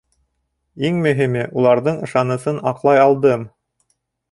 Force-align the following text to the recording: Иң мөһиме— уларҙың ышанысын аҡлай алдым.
Иң 0.89 0.97
мөһиме— 1.03 1.43
уларҙың 1.61 2.01
ышанысын 2.09 2.59
аҡлай 2.73 3.05
алдым. 3.07 3.47